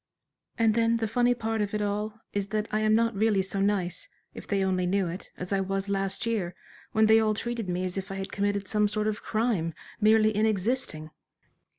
"And 0.57 0.73
then 0.73 0.97
the 0.97 1.07
funny 1.07 1.35
part 1.35 1.61
of 1.61 1.75
it 1.75 1.81
all 1.83 2.21
is 2.33 2.47
that 2.47 2.67
I 2.71 2.79
am 2.79 2.95
not 2.95 3.15
really 3.15 3.43
so 3.43 3.59
nice, 3.61 4.09
if 4.33 4.47
they 4.47 4.63
only 4.65 4.87
knew 4.87 5.07
it, 5.07 5.29
as 5.37 5.53
I 5.53 5.59
was 5.61 5.89
last 5.89 6.25
year, 6.25 6.55
when 6.91 7.05
they 7.05 7.19
all 7.19 7.35
treated 7.35 7.69
me 7.69 7.83
as 7.85 7.99
if 7.99 8.11
I 8.11 8.15
had 8.15 8.31
committed 8.31 8.67
some 8.67 8.87
sort 8.87 9.05
of 9.05 9.21
crime, 9.21 9.75
merely 9.99 10.35
in 10.35 10.47
existing." 10.47 11.11